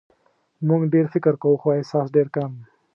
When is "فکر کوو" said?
1.13-1.59